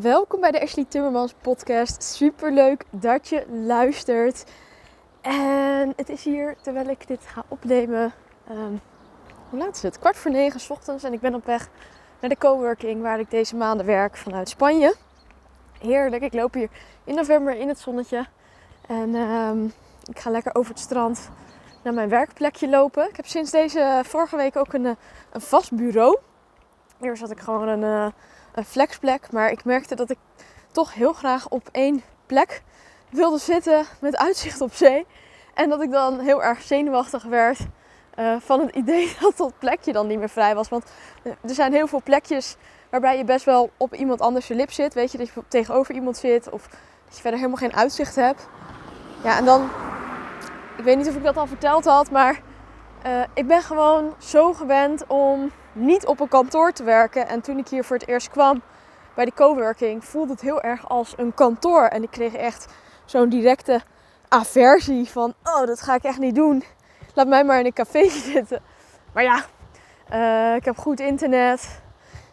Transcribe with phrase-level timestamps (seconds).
[0.00, 2.02] Welkom bij de Ashley Timmermans podcast.
[2.02, 4.44] Super leuk dat je luistert.
[5.20, 8.12] En het is hier terwijl ik dit ga opnemen.
[8.50, 8.80] Um,
[9.50, 9.98] hoe laat is het?
[9.98, 11.04] Kwart voor negen s ochtends.
[11.04, 11.68] En ik ben op weg
[12.20, 14.94] naar de coworking waar ik deze maanden werk vanuit Spanje.
[15.78, 16.22] Heerlijk.
[16.22, 16.70] Ik loop hier
[17.04, 18.26] in november in het zonnetje.
[18.88, 19.72] En um,
[20.04, 21.30] ik ga lekker over het strand
[21.82, 23.08] naar mijn werkplekje lopen.
[23.08, 24.96] Ik heb sinds deze vorige week ook een,
[25.32, 26.18] een vast bureau.
[27.00, 28.12] Eerst had ik gewoon een, eh,
[28.54, 29.32] een flexplek.
[29.32, 30.18] Maar ik merkte dat ik
[30.72, 32.62] toch heel graag op één plek
[33.08, 35.06] wilde zitten met uitzicht op zee.
[35.54, 37.58] En dat ik dan heel erg zenuwachtig werd
[38.18, 40.68] uh, van het idee dat dat plekje dan niet meer vrij was.
[40.68, 40.84] Want
[41.22, 42.56] er zijn heel veel plekjes
[42.90, 44.94] waarbij je best wel op iemand anders je lip zit.
[44.94, 46.68] Weet je, dat je tegenover iemand zit of
[47.04, 48.48] dat je verder helemaal geen uitzicht hebt.
[49.22, 49.68] Ja, en dan,
[50.76, 52.40] ik weet niet of ik dat al verteld had, maar
[53.06, 57.28] uh, ik ben gewoon zo gewend om niet op een kantoor te werken.
[57.28, 58.62] En toen ik hier voor het eerst kwam
[59.14, 61.84] bij de coworking, voelde het heel erg als een kantoor.
[61.84, 62.66] En ik kreeg echt
[63.04, 63.80] zo'n directe
[64.28, 66.64] aversie van, oh, dat ga ik echt niet doen.
[67.14, 68.62] Laat mij maar in een café zitten.
[69.12, 69.44] Maar ja,
[70.12, 71.80] uh, ik heb goed internet.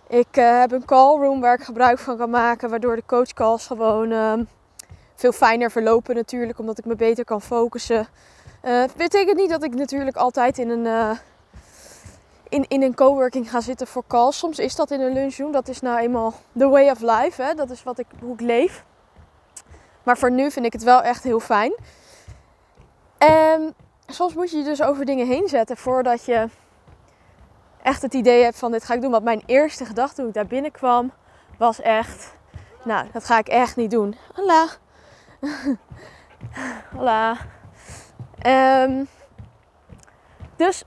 [0.08, 4.12] Ik uh, heb een callroom waar ik gebruik van kan maken, waardoor de coachcalls gewoon
[4.12, 4.34] uh,
[5.16, 8.08] veel fijner verlopen natuurlijk, omdat ik me beter kan focussen.
[8.64, 11.18] Uh, betekent niet dat ik natuurlijk altijd in een,
[12.50, 14.38] in, in een coworking ga zitten voor calls.
[14.38, 15.52] Soms is dat in een lunchroom.
[15.52, 17.42] Dat is nou eenmaal the way of life.
[17.42, 17.54] Hè?
[17.54, 18.84] Dat is wat ik, hoe ik leef.
[20.04, 21.74] Maar voor nu vind ik het wel echt heel fijn.
[23.18, 23.76] En
[24.08, 26.48] soms moet je je dus over dingen heen zetten voordat je
[27.82, 29.12] echt het idee hebt van dit ga ik doen.
[29.12, 31.12] Want mijn eerste gedachte toen ik daar binnenkwam
[31.58, 32.34] was echt,
[32.84, 34.16] nou dat ga ik echt niet doen.
[34.34, 34.68] Hola.
[36.96, 37.38] Hola.
[38.48, 39.08] Um,
[40.56, 40.84] dus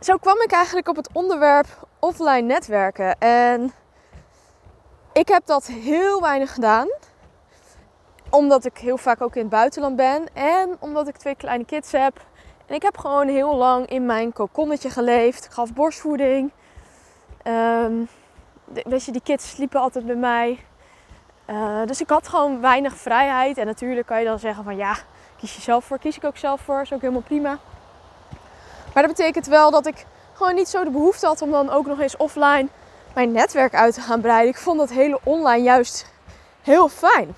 [0.00, 1.66] zo kwam ik eigenlijk op het onderwerp
[1.98, 3.18] offline netwerken.
[3.18, 3.72] En
[5.12, 6.88] ik heb dat heel weinig gedaan.
[8.30, 10.34] Omdat ik heel vaak ook in het buitenland ben.
[10.34, 12.24] En omdat ik twee kleine kids heb.
[12.66, 15.44] En ik heb gewoon heel lang in mijn kokonnetje geleefd.
[15.44, 16.52] Ik gaf borstvoeding.
[17.44, 18.08] Um,
[18.64, 20.64] weet je, die kids sliepen altijd bij mij.
[21.46, 23.58] Uh, dus ik had gewoon weinig vrijheid.
[23.58, 24.96] En natuurlijk kan je dan zeggen van ja,
[25.40, 25.98] kies je zelf voor.
[25.98, 26.80] Kies ik ook zelf voor.
[26.80, 27.58] Is ook helemaal prima.
[28.94, 31.86] Maar dat betekent wel dat ik gewoon niet zo de behoefte had om dan ook
[31.86, 32.68] nog eens offline
[33.14, 34.50] mijn netwerk uit te gaan breiden.
[34.50, 36.06] Ik vond dat hele online juist
[36.62, 37.34] heel fijn.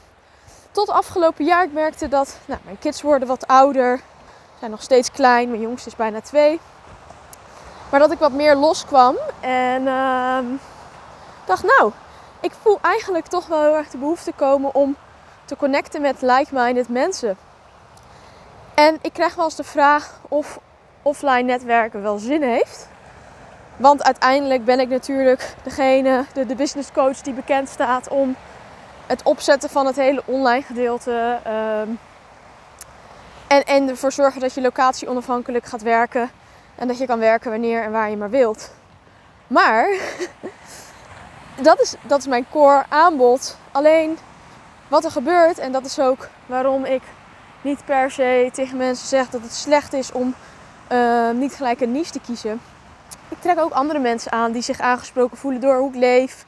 [0.70, 4.00] Tot afgelopen jaar ik merkte dat nou, mijn kids worden wat ouder.
[4.58, 5.48] Zijn nog steeds klein.
[5.48, 6.60] Mijn jongste is bijna twee.
[7.90, 9.16] Maar dat ik wat meer loskwam.
[9.40, 10.38] En uh,
[11.44, 11.92] dacht nou,
[12.40, 14.96] ik voel eigenlijk toch wel heel erg de behoefte komen om
[15.44, 17.36] te connecten met like-minded mensen.
[18.74, 20.58] En ik krijg wel eens de vraag of
[21.02, 22.88] offline netwerken wel zin heeft.
[23.76, 28.36] Want uiteindelijk ben ik natuurlijk degene, de, business coach die bekend staat om
[29.06, 31.38] het opzetten van het hele online gedeelte.
[31.46, 31.98] Um,
[33.46, 36.30] en, en ervoor zorgen dat je locatie onafhankelijk gaat werken.
[36.74, 38.70] En dat je kan werken wanneer en waar je maar wilt.
[39.46, 39.88] Maar
[41.62, 43.56] dat is, dat is mijn core aanbod.
[43.72, 44.18] Alleen
[44.88, 47.02] wat er gebeurt, en dat is ook waarom ik
[47.62, 50.34] niet per se tegen mensen zeg dat het slecht is om
[50.92, 52.60] uh, niet gelijk een niche te kiezen.
[53.28, 56.44] Ik trek ook andere mensen aan die zich aangesproken voelen door hoe ik leef,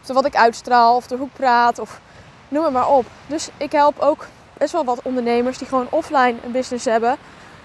[0.00, 2.00] of door wat ik uitstraal, of door hoe ik praat, of
[2.48, 3.06] noem het maar op.
[3.26, 4.26] Dus ik help ook
[4.58, 7.16] best wel wat ondernemers die gewoon offline een business hebben,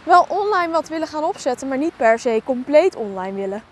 [0.04, 3.64] wel online wat willen gaan opzetten, maar niet per se compleet online willen.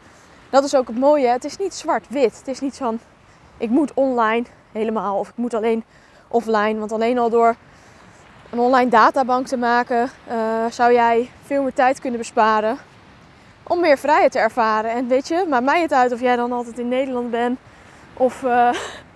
[0.49, 1.27] Dat is ook het mooie.
[1.27, 2.37] Het is niet zwart-wit.
[2.37, 2.99] Het is niet van
[3.57, 5.83] ik moet online helemaal of ik moet alleen
[6.27, 6.79] offline.
[6.79, 7.55] Want alleen al door
[8.49, 12.77] een online databank te maken, uh, zou jij veel meer tijd kunnen besparen
[13.63, 14.91] om meer vrijheid te ervaren.
[14.91, 17.59] En weet je, maakt mij het uit of jij dan altijd in Nederland bent
[18.13, 18.69] of, uh,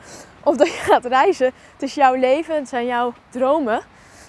[0.50, 1.52] of dat je gaat reizen.
[1.74, 3.82] Het is jouw leven, het zijn jouw dromen,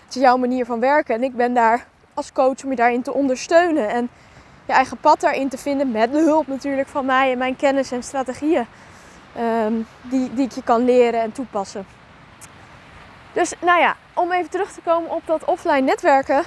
[0.05, 1.15] het is jouw manier van werken.
[1.15, 4.09] En ik ben daar als coach om je daarin te ondersteunen en
[4.67, 7.93] je eigen pad daarin te vinden met de hulp natuurlijk van mij en mijn kennis
[7.93, 8.67] en strategieën
[9.39, 11.87] um, die, die ik je kan leren en toepassen.
[13.33, 16.43] Dus nou ja, om even terug te komen op dat offline netwerken.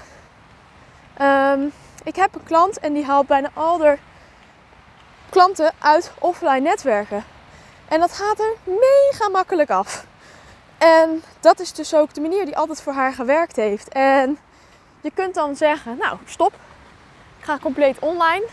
[1.21, 1.73] Um,
[2.03, 3.97] ik heb een klant en die haalt bijna al haar
[5.29, 7.23] klanten uit offline netwerken.
[7.87, 10.05] En dat gaat er mega makkelijk af.
[10.77, 13.89] En dat is dus ook de manier die altijd voor haar gewerkt heeft.
[13.89, 14.37] En
[15.01, 16.53] je kunt dan zeggen, nou stop,
[17.39, 18.45] ik ga compleet online.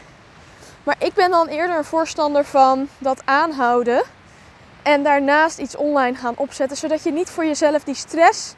[0.85, 4.03] Maar ik ben dan eerder een voorstander van dat aanhouden
[4.83, 8.55] en daarnaast iets online gaan opzetten, zodat je niet voor jezelf die stress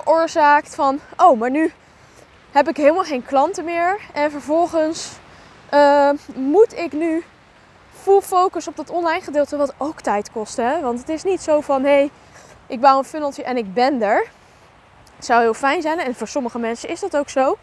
[0.00, 1.72] veroorzaakt van, oh, maar nu
[2.52, 4.00] heb ik helemaal geen klanten meer.
[4.12, 5.10] En vervolgens
[5.74, 7.24] uh, moet ik nu
[8.02, 10.56] full focus op dat online gedeelte, wat ook tijd kost.
[10.56, 10.80] Hè?
[10.80, 12.10] Want het is niet zo van hé, hey,
[12.66, 14.26] ik bouw een funneltje en ik ben er.
[15.16, 17.56] Het zou heel fijn zijn en voor sommige mensen is dat ook zo.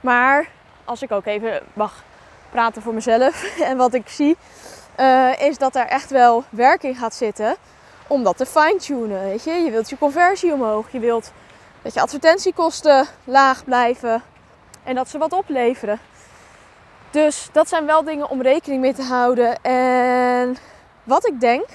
[0.00, 0.48] Maar
[0.84, 2.04] als ik ook even mag
[2.50, 4.36] praten voor mezelf en wat ik zie,
[5.00, 7.56] uh, is dat er echt wel werk in gaat zitten
[8.06, 9.22] om dat te fine-tunen.
[9.22, 9.50] Weet je?
[9.52, 11.32] je wilt je conversie omhoog, je wilt
[11.82, 14.22] dat je advertentiekosten laag blijven
[14.84, 16.00] en dat ze wat opleveren.
[17.10, 19.62] Dus dat zijn wel dingen om rekening mee te houden.
[19.62, 20.56] En
[21.02, 21.66] wat ik denk,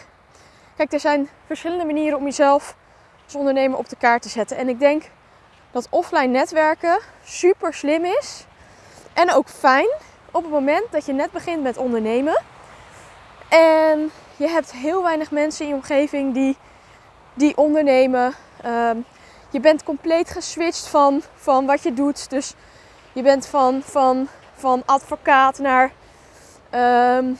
[0.75, 2.75] kijk, er zijn verschillende manieren om jezelf
[3.25, 4.57] als ondernemer op de kaart te zetten.
[4.57, 5.03] En ik denk
[5.71, 8.45] dat offline netwerken super slim is
[9.13, 9.89] en ook fijn
[10.31, 12.41] op het moment dat je net begint met ondernemen.
[13.49, 16.57] En je hebt heel weinig mensen in je omgeving die,
[17.33, 18.33] die ondernemen.
[18.65, 19.05] Um,
[19.49, 22.29] je bent compleet geswitcht van, van wat je doet.
[22.29, 22.53] Dus
[23.13, 25.91] je bent van, van, van advocaat naar
[27.17, 27.37] um,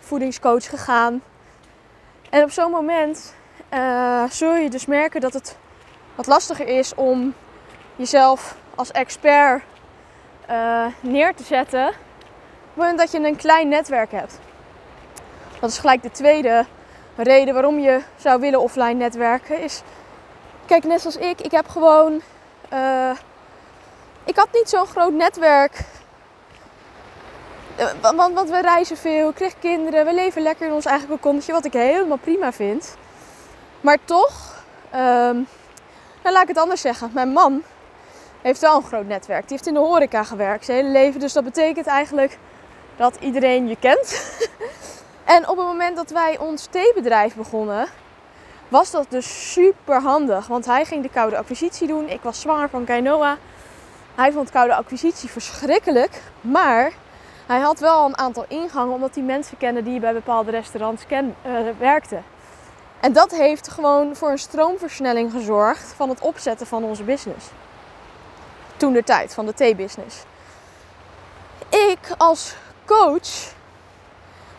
[0.00, 1.22] voedingscoach gegaan.
[2.30, 3.34] En op zo'n moment
[3.74, 5.56] uh, zul je dus merken dat het
[6.14, 7.34] wat lastiger is om
[7.96, 9.62] jezelf als expert
[10.50, 11.88] uh, neer te zetten.
[11.88, 14.38] Op moment dat je een klein netwerk hebt.
[15.60, 16.64] Dat is gelijk de tweede
[17.16, 19.60] reden waarom je zou willen offline netwerken.
[19.60, 19.82] Is,
[20.72, 22.20] kijk, net zoals ik, ik heb gewoon.
[22.72, 23.10] Uh,
[24.24, 25.84] ik had niet zo'n groot netwerk.
[27.76, 31.64] Eh, want, we reizen veel, kreeg kinderen, we leven lekker in ons eigen kokonnetje, wat
[31.64, 32.96] ik helemaal prima vind.
[33.80, 34.64] Maar toch,
[34.94, 35.46] um,
[36.22, 37.10] nou laat ik het anders zeggen.
[37.14, 37.62] Mijn man
[38.42, 39.42] heeft wel een groot netwerk.
[39.42, 41.20] Die heeft in de horeca gewerkt zijn hele leven.
[41.20, 42.38] Dus dat betekent eigenlijk
[42.96, 44.10] dat iedereen je kent.
[45.24, 47.88] En op het moment dat wij ons theebedrijf begonnen,
[48.72, 50.46] was dat dus super handig.
[50.46, 52.08] Want hij ging de koude acquisitie doen.
[52.08, 53.38] Ik was zwanger van Kainoa.
[54.14, 56.22] Hij vond koude acquisitie verschrikkelijk.
[56.40, 56.92] Maar
[57.46, 61.36] hij had wel een aantal ingangen omdat hij mensen kende die bij bepaalde restaurants ken,
[61.46, 62.24] uh, werkten.
[63.00, 67.46] En dat heeft gewoon voor een stroomversnelling gezorgd van het opzetten van onze business.
[68.76, 70.16] Toen de tijd van de theebusiness.
[71.68, 72.54] Ik als
[72.84, 73.52] coach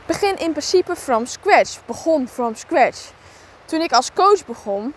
[0.06, 1.86] begin in principe from scratch.
[1.86, 3.12] Begon from scratch.
[3.65, 4.94] Toen ik als coach begon.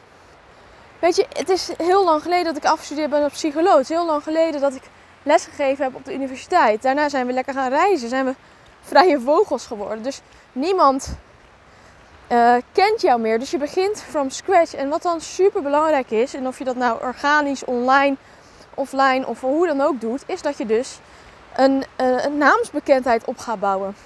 [0.98, 3.88] Weet je, het is heel lang geleden dat ik afgestudeerd ben als psycholoog.
[3.88, 4.82] Heel lang geleden dat ik
[5.22, 6.82] lesgegeven heb op de universiteit.
[6.82, 8.08] Daarna zijn we lekker gaan reizen.
[8.08, 8.34] Zijn we
[8.80, 10.02] vrije vogels geworden.
[10.02, 10.20] Dus
[10.52, 11.16] niemand
[12.32, 13.38] uh, kent jou meer.
[13.38, 14.74] Dus je begint from scratch.
[14.74, 18.16] En wat dan super belangrijk is, en of je dat nou organisch, online,
[18.74, 20.98] offline of hoe dan ook doet, is dat je dus
[21.56, 23.96] een, uh, een naamsbekendheid op gaat bouwen.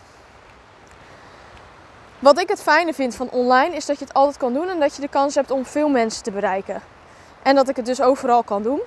[2.20, 4.81] Wat ik het fijne vind van online is dat je het altijd kan doen en
[4.81, 6.82] dat je de kans hebt om veel mensen te bereiken.
[7.43, 8.81] En dat ik het dus overal kan doen.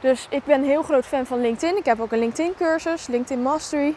[0.00, 1.76] Dus ik ben heel groot fan van LinkedIn.
[1.76, 3.96] Ik heb ook een LinkedIn cursus, LinkedIn Mastery.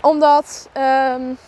[0.00, 1.38] Omdat um,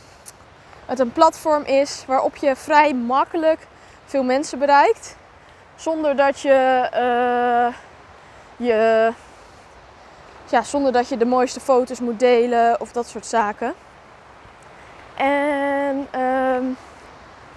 [0.86, 3.66] het een platform is waarop je vrij makkelijk
[4.04, 5.16] veel mensen bereikt.
[5.74, 7.74] Zonder dat je, uh,
[8.66, 9.12] je
[10.48, 13.74] ja, zonder dat je de mooiste foto's moet delen of dat soort zaken.
[15.16, 16.76] En um,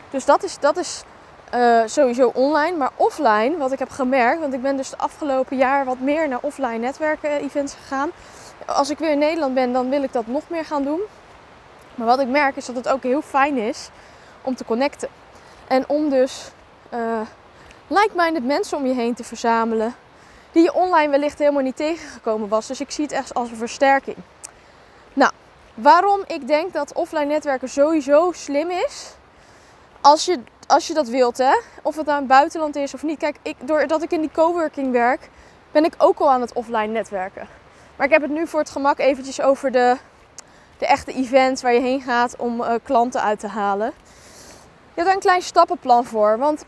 [0.10, 1.04] dus dat is, dat is
[1.56, 2.78] uh, sowieso online.
[2.78, 6.28] Maar offline, wat ik heb gemerkt, want ik ben dus de afgelopen jaar wat meer
[6.28, 8.12] naar offline netwerken events gegaan.
[8.66, 11.02] Als ik weer in Nederland ben, dan wil ik dat nog meer gaan doen.
[11.96, 13.90] Maar wat ik merk is dat het ook heel fijn is
[14.42, 15.10] om te connecten.
[15.68, 16.52] En om dus
[16.94, 17.22] uh,
[17.88, 19.96] like-minded mensen om je heen te verzamelen.
[20.52, 22.68] Die je online wellicht helemaal niet tegengekomen was.
[22.68, 24.18] Dus ik zie het echt als een versterking.
[25.76, 29.14] Waarom ik denk dat offline netwerken sowieso slim is.
[30.02, 31.56] Als je, als je dat wilt, hè.
[31.82, 33.20] Of het nou het buitenland is of niet.
[33.20, 35.30] Kijk, ik, doordat ik in die coworking werk,
[35.72, 37.48] ben ik ook al aan het offline netwerken.
[37.96, 39.98] Maar ik heb het nu voor het gemak eventjes over de,
[40.78, 43.94] de echte events waar je heen gaat om uh, klanten uit te halen.
[44.94, 46.38] Je hebt daar een klein stappenplan voor.
[46.38, 46.66] Want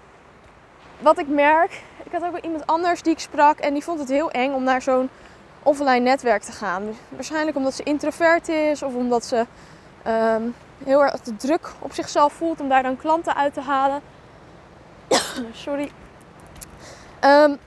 [0.99, 4.09] wat ik merk, ik had ook iemand anders die ik sprak en die vond het
[4.09, 5.09] heel eng om naar zo'n
[5.67, 6.83] offline netwerk te gaan.
[7.09, 9.45] Waarschijnlijk omdat ze introvert is of omdat ze
[10.07, 14.01] um, heel erg de druk op zichzelf voelt om daar dan klanten uit te halen.
[15.65, 15.91] Sorry.
[17.23, 17.57] Um,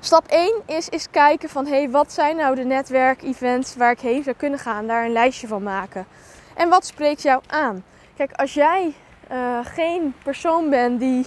[0.00, 4.22] stap 1 is, is kijken van hey, wat zijn nou de netwerkevents waar ik heen
[4.22, 4.86] zou kunnen gaan.
[4.86, 6.06] Daar een lijstje van maken.
[6.54, 7.84] En wat spreekt jou aan?
[8.16, 8.94] Kijk, als jij
[9.32, 11.26] uh, geen persoon bent die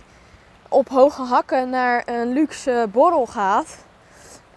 [0.69, 3.85] op hoge hakken naar een luxe borrel gaat,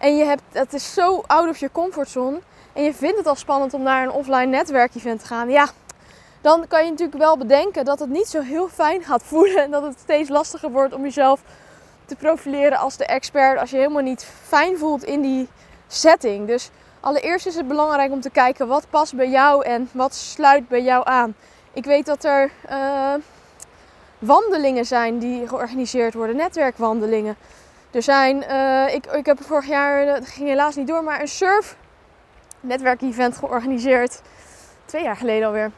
[0.01, 2.39] en je hebt, het is zo out of je comfortzone.
[2.73, 5.49] En je vindt het al spannend om naar een offline netwerkevent te gaan.
[5.49, 5.69] Ja,
[6.41, 9.63] dan kan je natuurlijk wel bedenken dat het niet zo heel fijn gaat voelen.
[9.63, 11.41] En dat het steeds lastiger wordt om jezelf
[12.05, 13.59] te profileren als de expert.
[13.59, 15.47] Als je helemaal niet fijn voelt in die
[15.87, 16.47] setting.
[16.47, 20.67] Dus allereerst is het belangrijk om te kijken wat past bij jou en wat sluit
[20.67, 21.35] bij jou aan.
[21.73, 23.13] Ik weet dat er uh,
[24.19, 27.37] wandelingen zijn die georganiseerd worden, netwerkwandelingen.
[27.91, 31.27] Er zijn, uh, ik, ik heb vorig jaar, dat ging helaas niet door, maar een
[31.27, 31.75] surf
[32.59, 34.21] netwerkevent georganiseerd.
[34.85, 35.71] Twee jaar geleden alweer.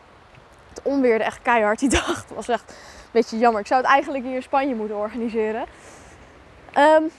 [0.69, 2.15] Het onweerde echt keihard die dag.
[2.15, 3.61] Het was echt een beetje jammer.
[3.61, 5.65] Ik zou het eigenlijk hier in Spanje moeten organiseren.
[6.77, 7.11] Um,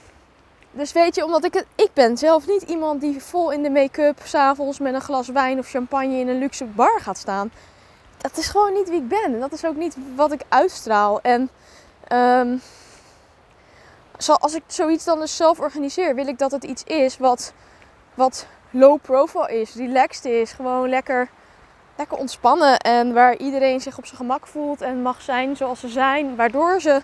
[0.71, 3.69] dus weet je, omdat ik het, ik ben zelf niet iemand die vol in de
[3.69, 7.51] make-up s'avonds met een glas wijn of champagne in een luxe bar gaat staan.
[8.17, 9.33] Dat is gewoon niet wie ik ben.
[9.33, 11.21] En dat is ook niet wat ik uitstraal.
[11.21, 11.49] En
[12.11, 12.61] um,
[14.17, 17.53] als ik zoiets dan dus zelf organiseer, wil ik dat het iets is wat,
[18.13, 21.29] wat low profile is, relaxed is, gewoon lekker,
[21.95, 25.87] lekker ontspannen en waar iedereen zich op zijn gemak voelt en mag zijn zoals ze
[25.87, 27.01] zijn, waardoor ze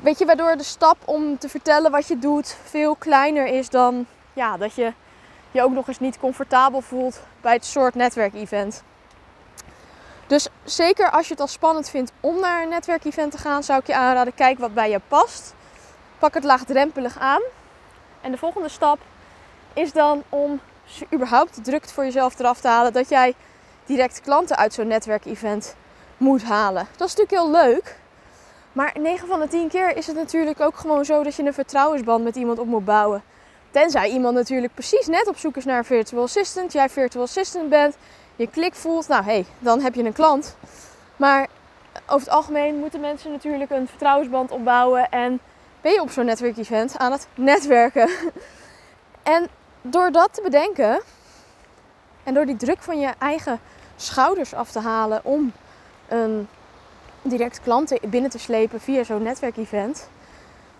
[0.00, 4.06] Weet je, waardoor de stap om te vertellen wat je doet veel kleiner is dan
[4.32, 4.92] ja, dat je
[5.50, 8.82] je ook nog eens niet comfortabel voelt bij het soort netwerkevent.
[10.26, 13.80] Dus zeker als je het al spannend vindt om naar een netwerkevent te gaan, zou
[13.80, 15.54] ik je aanraden: kijk wat bij je past.
[16.18, 17.42] Pak het laagdrempelig aan.
[18.20, 18.98] En de volgende stap
[19.74, 20.60] is dan om
[21.14, 23.34] überhaupt de druk voor jezelf eraf te halen dat jij
[23.86, 25.76] direct klanten uit zo'n netwerkevent
[26.16, 26.86] moet halen.
[26.96, 27.96] Dat is natuurlijk heel leuk.
[28.72, 31.54] Maar 9 van de 10 keer is het natuurlijk ook gewoon zo dat je een
[31.54, 33.22] vertrouwensband met iemand op moet bouwen.
[33.70, 37.68] Tenzij iemand natuurlijk precies net op zoek is naar een virtual assistant, jij virtual assistant
[37.68, 37.96] bent,
[38.36, 40.56] je klik voelt, nou hé, hey, dan heb je een klant.
[41.16, 41.46] Maar
[42.06, 45.40] over het algemeen moeten mensen natuurlijk een vertrouwensband opbouwen en
[45.80, 48.10] ben je op zo'n netwerkevent aan het netwerken.
[49.22, 49.48] En
[49.82, 51.00] door dat te bedenken
[52.22, 53.60] en door die druk van je eigen
[53.96, 55.52] schouders af te halen om
[56.08, 56.48] een
[57.22, 60.08] direct klanten binnen te slepen via zo'n netwerkevent,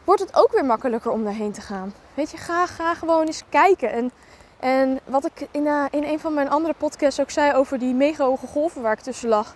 [0.05, 1.95] wordt het ook weer makkelijker om daarheen te gaan.
[2.15, 3.93] Weet je, ga, ga gewoon eens kijken.
[3.93, 4.13] En,
[4.61, 7.95] en wat ik in, uh, in een van mijn andere podcasts ook zei over die
[7.95, 9.55] mega hoge golven waar ik tussen lag.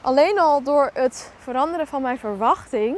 [0.00, 2.96] Alleen al door het veranderen van mijn verwachting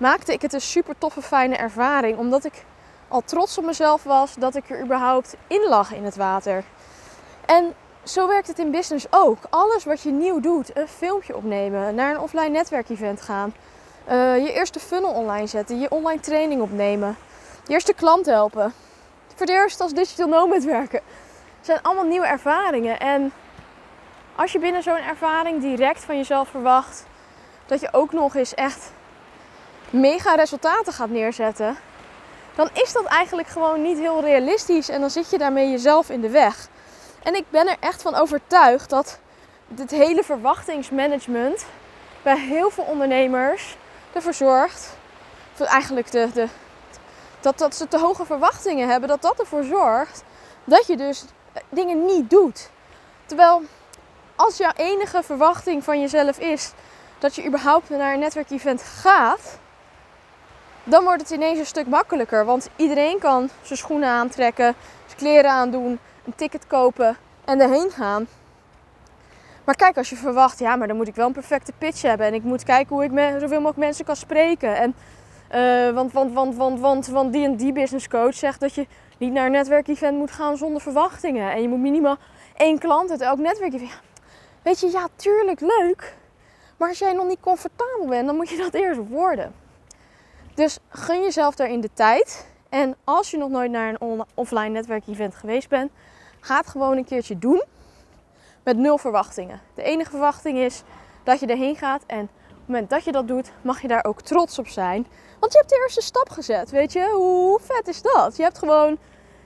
[0.00, 2.18] maakte ik het een super toffe, fijne ervaring.
[2.18, 2.64] Omdat ik
[3.08, 6.64] al trots op mezelf was dat ik er überhaupt in lag in het water.
[7.46, 9.38] En zo werkt het in business ook.
[9.50, 13.54] Alles wat je nieuw doet, een filmpje opnemen, naar een offline netwerkevent gaan,
[14.10, 17.16] uh, je eerste funnel online zetten, je online training opnemen,
[17.66, 18.72] je eerste klant helpen,
[19.34, 21.00] voor als digital nomad werken.
[21.56, 23.00] Het zijn allemaal nieuwe ervaringen.
[23.00, 23.32] En
[24.36, 27.04] als je binnen zo'n ervaring direct van jezelf verwacht
[27.66, 28.92] dat je ook nog eens echt
[29.90, 31.76] mega resultaten gaat neerzetten,
[32.54, 36.20] dan is dat eigenlijk gewoon niet heel realistisch en dan zit je daarmee jezelf in
[36.20, 36.68] de weg.
[37.22, 39.18] En ik ben er echt van overtuigd dat
[39.68, 41.64] dit hele verwachtingsmanagement
[42.22, 43.76] bij heel veel ondernemers
[44.12, 44.98] ervoor zorgt,
[45.58, 46.46] eigenlijk de, de,
[47.40, 50.24] dat, dat ze te hoge verwachtingen hebben, dat dat ervoor zorgt
[50.64, 51.24] dat je dus
[51.68, 52.70] dingen niet doet.
[53.26, 53.62] Terwijl
[54.36, 56.72] als jouw enige verwachting van jezelf is
[57.18, 59.58] dat je überhaupt naar een netwerkevent gaat,
[60.90, 62.44] dan wordt het ineens een stuk makkelijker.
[62.44, 64.74] Want iedereen kan zijn schoenen aantrekken,
[65.06, 68.26] zijn kleren aandoen, een ticket kopen en erheen gaan.
[69.64, 72.26] Maar kijk, als je verwacht, ja, maar dan moet ik wel een perfecte pitch hebben.
[72.26, 74.76] En ik moet kijken hoe ik me, zoveel mogelijk mensen kan spreken.
[74.76, 74.94] En,
[75.54, 78.86] uh, want, want, want, want, want, want die en die business coach zegt dat je
[79.18, 81.52] niet naar een netwerkevent moet gaan zonder verwachtingen.
[81.52, 82.16] En je moet minimaal
[82.56, 84.00] één klant uit elk netwerkevent.
[84.62, 86.14] Weet je, ja, tuurlijk leuk.
[86.76, 89.54] Maar als jij nog niet comfortabel bent, dan moet je dat eerst worden.
[90.60, 92.46] Dus gun jezelf daarin de tijd.
[92.68, 95.92] En als je nog nooit naar een offline netwerkevent geweest bent,
[96.40, 97.62] ga het gewoon een keertje doen.
[98.64, 99.60] Met nul verwachtingen.
[99.74, 100.82] De enige verwachting is
[101.24, 102.02] dat je erheen gaat.
[102.06, 105.06] En op het moment dat je dat doet, mag je daar ook trots op zijn.
[105.38, 106.70] Want je hebt de eerste stap gezet.
[106.70, 108.36] Weet je, hoe vet is dat?
[108.36, 108.98] Je hebt gewoon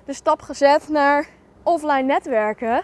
[0.05, 1.27] de stap gezet naar
[1.63, 2.83] offline netwerken.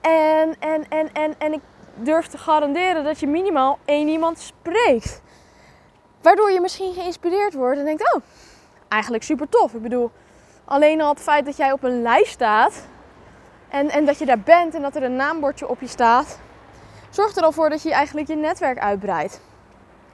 [0.00, 1.60] En, en, en, en, en ik
[1.94, 5.22] durf te garanderen dat je minimaal één iemand spreekt.
[6.22, 8.22] Waardoor je misschien geïnspireerd wordt en denkt: Oh,
[8.88, 9.74] eigenlijk super tof.
[9.74, 10.10] Ik bedoel,
[10.64, 12.86] alleen al het feit dat jij op een lijst staat
[13.68, 16.38] en, en dat je daar bent en dat er een naambordje op je staat,
[17.10, 19.40] zorgt er al voor dat je eigenlijk je netwerk uitbreidt.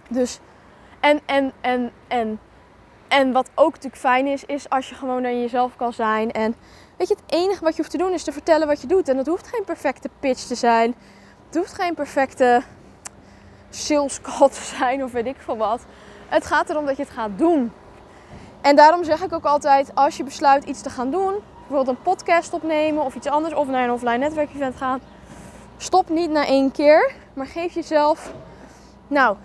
[0.08, 0.40] Dus,
[1.00, 2.40] en, en, en, en,
[3.08, 6.32] en wat ook natuurlijk fijn is, is als je gewoon naar jezelf kan zijn.
[6.32, 6.54] En
[6.96, 9.08] weet je, het enige wat je hoeft te doen is te vertellen wat je doet.
[9.08, 10.94] En dat hoeft geen perfecte pitch te zijn.
[11.46, 12.62] Het hoeft geen perfecte
[13.75, 15.85] sales call te zijn of weet ik veel wat.
[16.28, 17.73] Het gaat erom dat je het gaat doen.
[18.61, 22.02] En daarom zeg ik ook altijd, als je besluit iets te gaan doen, bijvoorbeeld een
[22.02, 25.00] podcast opnemen of iets anders, of naar een offline netwerkevent gaan,
[25.76, 28.33] stop niet na één keer, maar geef jezelf,
[29.07, 29.37] nou,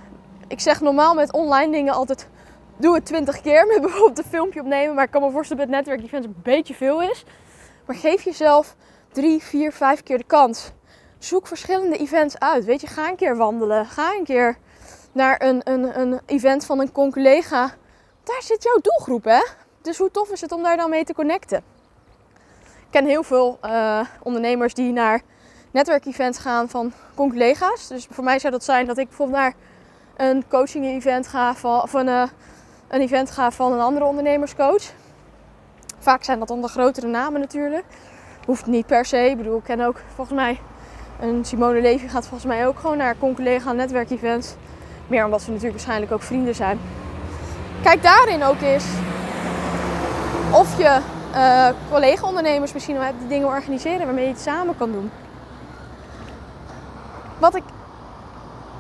[0.48, 2.28] ik zeg normaal met online dingen altijd,
[2.78, 5.76] doe het twintig keer met bijvoorbeeld een filmpje opnemen, maar ik kan me voorstellen dat
[5.76, 7.24] netwerkevents een beetje veel is.
[7.86, 8.76] Maar geef jezelf
[9.12, 10.72] drie, vier, vijf keer de kans
[11.20, 12.66] zoek verschillende events uit.
[12.66, 13.86] Weet je, ga een keer wandelen.
[13.86, 14.58] Ga een keer
[15.12, 17.72] naar een, een, een event van een collega.
[18.24, 19.42] Daar zit jouw doelgroep, hè?
[19.82, 21.64] Dus hoe tof is het om daar dan mee te connecten?
[22.64, 25.22] Ik ken heel veel uh, ondernemers die naar
[25.72, 27.88] netwerkevents gaan van collega's.
[27.88, 29.54] Dus voor mij zou dat zijn dat ik bijvoorbeeld naar
[30.16, 32.28] een coaching event ga van, of een, uh,
[32.88, 34.84] een event ga van een andere ondernemerscoach.
[36.00, 37.86] Vaak zijn dat de grotere namen natuurlijk.
[38.46, 39.18] Hoeft niet per se.
[39.18, 40.60] Ik bedoel, ik ken ook volgens mij
[41.20, 44.56] een Simone Levy gaat volgens mij ook gewoon naar collega netwerkevents.
[45.08, 46.80] Meer omdat ze natuurlijk waarschijnlijk ook vrienden zijn.
[47.84, 48.86] Kijk daarin ook eens
[50.52, 51.00] of je
[51.36, 55.12] uh, collega-ondernemers misschien wel hebt die dingen organiseren waarmee je het samen kan doen.
[57.38, 57.64] Wat ik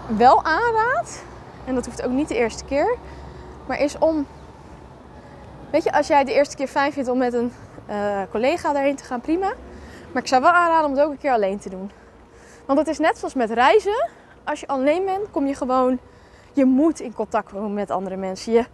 [0.08, 1.24] wel aanraad,
[1.66, 2.98] en dat hoeft ook niet de eerste keer,
[3.66, 4.28] maar is om.
[5.72, 7.52] Weet je, als jij de eerste keer fijn vindt om met een
[7.90, 9.54] uh, collega daarheen te gaan, prima.
[10.12, 11.92] Maar ik zou wel aanraden om het ook een keer alleen te doen.
[12.70, 14.10] Want het is net zoals met reizen.
[14.44, 16.00] Als je alleen bent, kom je gewoon.
[16.54, 18.54] Je moet in contact komen met andere mensen.
[18.54, 18.66] Je,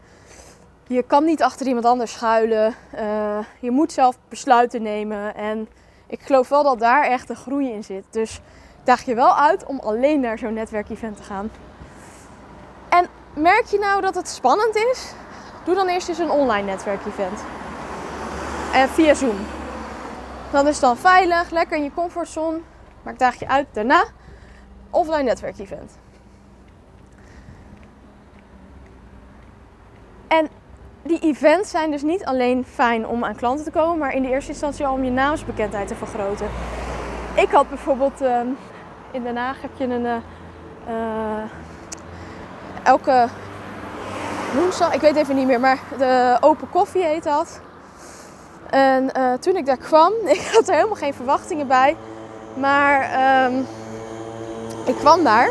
[0.88, 2.76] je kan niet achter iemand anders schuilen.
[2.96, 5.36] Uh, je moet zelf besluiten nemen.
[5.36, 5.68] En
[6.08, 8.04] ik geloof wel dat daar echt een groei in zit.
[8.10, 8.42] Dus
[8.84, 11.52] daag je wel uit om alleen naar zo'n netwerkevent te gaan.
[12.90, 15.14] En merk je nou dat het spannend is?
[15.66, 17.44] Doe dan eerst eens een online netwerkevent.
[18.74, 19.38] En via Zoom.
[20.52, 22.60] Dan is het dan veilig, lekker in je comfortzone.
[23.06, 24.06] Maar ik daag je uit daarna
[24.90, 25.98] offline netwerkevent.
[30.28, 30.50] En
[31.04, 34.30] die events zijn dus niet alleen fijn om aan klanten te komen, maar in de
[34.30, 36.48] eerste instantie al om je naamsbekendheid te vergroten.
[37.36, 38.40] Ik had bijvoorbeeld uh,
[39.12, 40.16] in Den Haag heb je een uh,
[40.90, 41.44] uh,
[42.84, 43.28] elke
[44.54, 47.62] woensdag, ik weet even niet meer, maar de open koffie heet dat.
[48.70, 51.96] En uh, toen ik daar kwam, ik had er helemaal geen verwachtingen bij.
[52.58, 53.00] Maar
[53.46, 53.66] um,
[54.86, 55.50] ik kwam daar.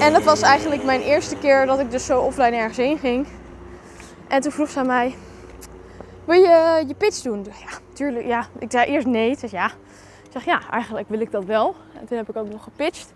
[0.00, 3.26] En dat was eigenlijk mijn eerste keer dat ik dus zo offline ergens heen ging.
[4.28, 5.14] En toen vroeg ze aan mij,
[6.24, 7.44] wil je je pitch doen?
[7.44, 8.26] Ja, tuurlijk.
[8.26, 8.46] Ja.
[8.58, 9.34] Ik zei eerst nee.
[9.34, 9.70] Ze zei ja.
[10.24, 11.74] Ik zeg ja, eigenlijk wil ik dat wel.
[12.00, 13.12] En toen heb ik ook nog gepitcht.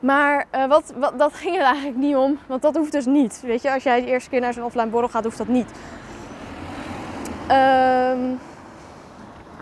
[0.00, 2.38] Maar uh, wat, wat, dat ging er eigenlijk niet om.
[2.46, 3.40] Want dat hoeft dus niet.
[3.44, 5.70] Weet je, als jij de eerste keer naar zo'n offline borrel gaat, hoeft dat niet.
[7.50, 8.38] Um,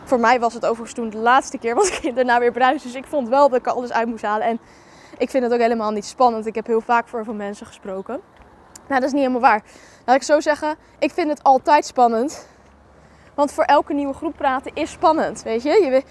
[0.04, 2.82] voor mij was het overigens toen de laatste keer, want ik daarna weer bruis.
[2.82, 4.46] Dus ik vond wel dat ik alles uit moest halen.
[4.46, 4.58] En
[5.18, 6.46] ik vind het ook helemaal niet spannend.
[6.46, 8.20] Ik heb heel vaak voor veel mensen gesproken.
[8.88, 9.62] Nou, dat is niet helemaal waar.
[10.04, 12.48] Laat ik zo zeggen, ik vind het altijd spannend.
[13.34, 15.70] Want voor elke nieuwe groep praten is spannend, weet je.
[15.70, 16.02] je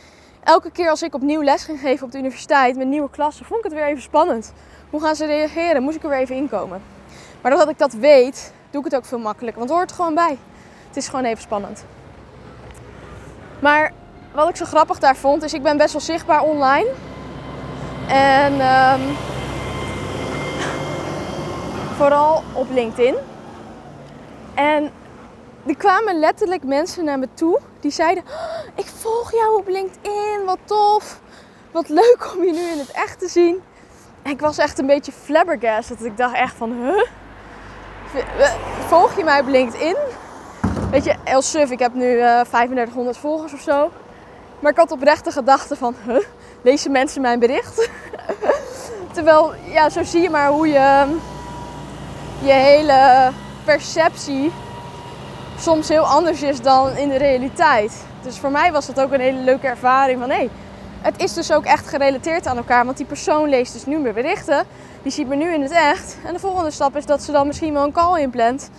[0.44, 3.66] elke keer als ik opnieuw les ging geven op de universiteit met nieuwe klassen, vond
[3.66, 4.54] ik het weer even spannend.
[4.90, 5.84] Hoe gaan ze reageren?
[5.84, 6.82] Moest ik er weer even inkomen.
[7.42, 9.60] Maar doordat ik dat weet, doe ik het ook veel makkelijker.
[9.60, 10.38] Want het hoort er gewoon bij.
[10.88, 11.86] Het is gewoon even spannend.
[13.63, 13.91] Maar
[14.32, 16.89] wat ik zo grappig daar vond, is ik ben best wel zichtbaar online.
[18.08, 19.15] En um,
[21.95, 23.15] vooral op LinkedIn.
[24.54, 24.91] En
[25.65, 30.45] er kwamen letterlijk mensen naar me toe die zeiden: oh, Ik volg jou op LinkedIn,
[30.45, 31.19] wat tof.
[31.71, 33.62] Wat leuk om je nu in het echt te zien.
[34.21, 36.06] En ik was echt een beetje flabbergasted.
[36.06, 37.04] Ik dacht echt van, huh?
[38.88, 39.95] Volg je mij op LinkedIn?
[40.94, 43.92] Weet je, suf, ik heb nu uh, eh, 3500 volgers of zo.
[44.60, 46.24] Maar ik had oprecht de gedachte van, huh,
[46.62, 47.90] lezen mensen mijn bericht?
[49.14, 51.18] Terwijl, ja, zo zie je maar hoe je
[52.42, 53.32] je hele
[53.66, 54.52] perceptie
[55.60, 58.04] soms heel anders is dan in de realiteit.
[58.22, 60.50] Dus voor mij was dat ook een hele leuke ervaring van, hé, hey,
[61.02, 62.86] het is dus ook echt gerelateerd aan elkaar.
[62.86, 64.66] Want die persoon leest dus nu mijn berichten,
[65.02, 66.18] die ziet me nu in het echt.
[66.26, 68.70] En de volgende stap is dat ze dan misschien wel een call inplant.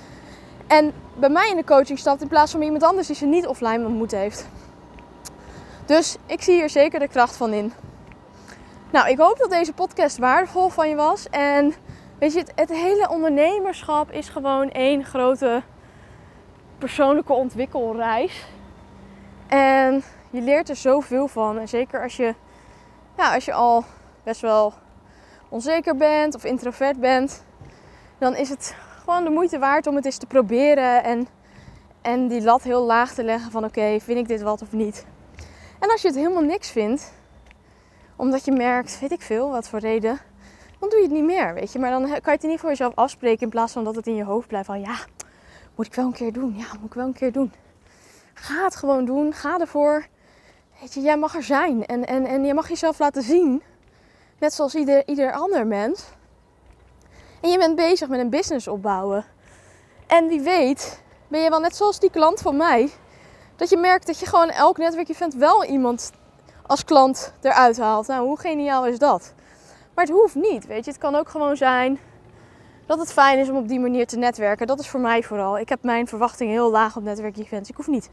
[0.66, 3.46] En bij mij in de coaching stapt in plaats van iemand anders die ze niet
[3.46, 4.46] offline ontmoet heeft.
[5.86, 7.72] Dus ik zie hier zeker de kracht van in.
[8.90, 11.28] Nou, ik hoop dat deze podcast waardevol van je was.
[11.30, 11.74] En
[12.18, 15.62] weet je, het, het hele ondernemerschap is gewoon één grote
[16.78, 18.46] persoonlijke ontwikkelreis.
[19.46, 21.58] En je leert er zoveel van.
[21.58, 22.34] En zeker als je,
[23.16, 23.84] ja, als je al
[24.22, 24.72] best wel
[25.48, 27.44] onzeker bent of introvert bent,
[28.18, 31.26] dan is het gewoon de moeite waard om het eens te proberen en,
[32.02, 35.06] en die lat heel laag te leggen van oké, vind ik dit wat of niet.
[35.78, 37.12] En als je het helemaal niks vindt,
[38.16, 40.18] omdat je merkt, weet ik veel, wat voor reden,
[40.78, 41.78] dan doe je het niet meer, weet je.
[41.78, 44.14] Maar dan kan je het niet voor jezelf afspreken in plaats van dat het in
[44.14, 44.96] je hoofd blijft van ja,
[45.74, 47.52] moet ik wel een keer doen, ja, moet ik wel een keer doen.
[48.34, 50.06] Ga het gewoon doen, ga ervoor.
[50.80, 53.62] Weet je, jij mag er zijn en, en, en je mag jezelf laten zien.
[54.38, 56.04] Net zoals ieder, ieder ander mens.
[57.44, 59.24] En je bent bezig met een business opbouwen.
[60.06, 62.90] En wie weet, ben je wel net zoals die klant van mij.
[63.56, 66.10] Dat je merkt dat je gewoon elk netwerkevent wel iemand
[66.66, 68.06] als klant eruit haalt.
[68.06, 69.34] Nou, hoe geniaal is dat?
[69.94, 70.90] Maar het hoeft niet, weet je.
[70.90, 71.98] Het kan ook gewoon zijn
[72.86, 74.66] dat het fijn is om op die manier te netwerken.
[74.66, 75.58] Dat is voor mij vooral.
[75.58, 77.70] Ik heb mijn verwachtingen heel laag op netwerkevents.
[77.70, 78.10] Ik hoef niet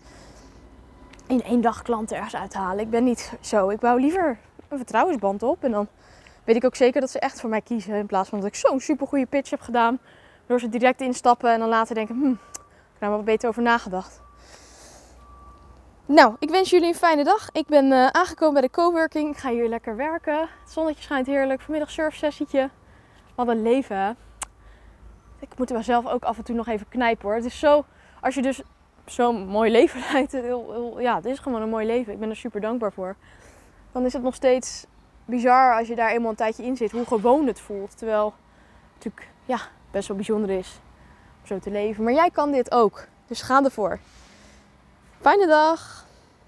[1.27, 2.83] in één dag klanten ergens uit te halen.
[2.83, 3.69] Ik ben niet zo.
[3.69, 5.63] Ik bouw liever een vertrouwensband op.
[5.63, 5.87] En dan
[6.43, 7.95] weet ik ook zeker dat ze echt voor mij kiezen.
[7.95, 9.99] In plaats van dat ik zo'n super goede pitch heb gedaan.
[10.45, 12.37] Door ze direct instappen en dan later denken, hm, ik
[12.91, 14.21] heb daar wat beter over nagedacht.
[16.05, 17.49] Nou, ik wens jullie een fijne dag.
[17.51, 19.29] Ik ben uh, aangekomen bij de coworking.
[19.29, 20.39] Ik ga hier lekker werken.
[20.39, 21.61] Het zonnetje schijnt heerlijk.
[21.61, 22.69] Vanmiddag surfsessietje.
[23.35, 24.11] Wat een leven, hè?
[25.39, 27.35] Ik moet er wel zelf ook af en toe nog even knijpen, hoor.
[27.35, 27.85] Het is zo...
[28.21, 28.61] Als je dus
[29.05, 30.31] zo'n mooi leven leidt.
[30.31, 32.13] Heel, heel, ja, het is gewoon een mooi leven.
[32.13, 33.15] Ik ben er super dankbaar voor.
[33.91, 34.85] Dan is het nog steeds
[35.31, 36.91] bizar als je daar eenmaal een tijdje in zit.
[36.91, 37.97] Hoe gewoon het voelt.
[37.97, 39.59] Terwijl het natuurlijk ja,
[39.91, 40.79] best wel bijzonder is
[41.41, 42.03] om zo te leven.
[42.03, 43.07] Maar jij kan dit ook.
[43.27, 43.99] Dus ga ervoor.
[45.21, 46.05] Fijne dag!